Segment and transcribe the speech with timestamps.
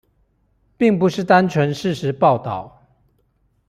[0.79, 2.87] 並不是單純事實報導